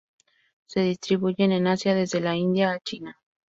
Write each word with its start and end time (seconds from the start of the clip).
Se 0.67 0.79
distribuyen 0.79 1.51
en 1.51 1.67
Asia, 1.67 1.93
desde 1.93 2.21
la 2.21 2.35
India 2.35 2.71
a 2.71 2.79
China. 2.79 3.19